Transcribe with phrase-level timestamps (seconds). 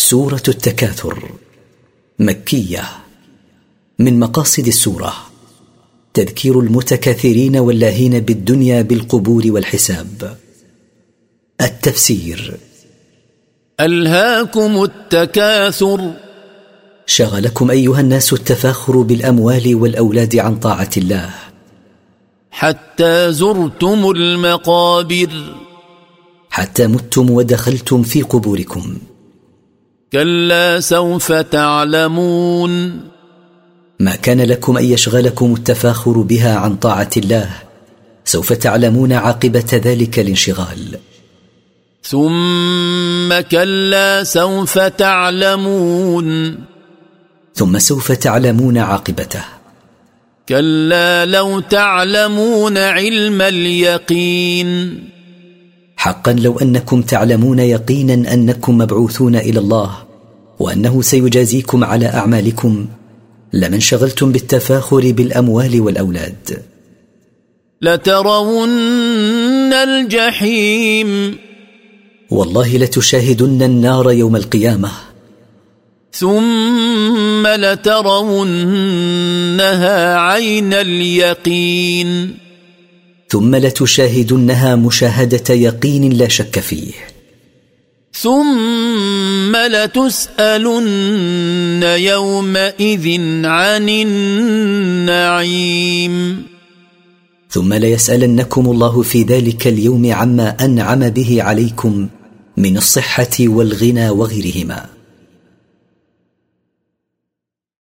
[0.00, 1.30] سورة التكاثر
[2.18, 2.84] مكية
[3.98, 5.14] من مقاصد السورة
[6.14, 10.36] تذكير المتكاثرين واللاهين بالدنيا بالقبور والحساب.
[11.60, 12.56] التفسير
[13.80, 16.12] ألهاكم التكاثر.
[17.06, 21.34] شغلكم أيها الناس التفاخر بالأموال والأولاد عن طاعة الله.
[22.50, 25.56] حتى زرتم المقابر.
[26.50, 28.98] حتى متم ودخلتم في قبوركم.
[30.12, 33.00] كلا سوف تعلمون.
[34.00, 37.50] ما كان لكم أن يشغلكم التفاخر بها عن طاعة الله؟
[38.24, 40.98] سوف تعلمون عاقبة ذلك الانشغال.
[42.02, 46.58] ثم كلا سوف تعلمون.
[47.54, 49.44] ثم سوف تعلمون عاقبته.
[50.48, 55.09] كلا لو تعلمون علم اليقين.
[56.00, 59.96] حقا لو أنكم تعلمون يقينا أنكم مبعوثون إلى الله
[60.58, 62.86] وأنه سيجازيكم على أعمالكم
[63.52, 66.62] لما انشغلتم بالتفاخر بالأموال والأولاد.
[67.82, 71.38] لترون الجحيم.
[72.30, 74.90] والله لتشاهدن النار يوم القيامة.
[76.12, 78.36] ثم لترونها
[80.16, 82.49] عين اليقين.
[83.30, 86.92] ثم لتشاهدنها مشاهدة يقين لا شك فيه.
[88.12, 93.88] ثم لتسألن يومئذ عن
[95.08, 96.42] النعيم.
[97.50, 102.08] ثم ليسألنكم الله في ذلك اليوم عما أنعم به عليكم
[102.56, 104.99] من الصحة والغنى وغيرهما.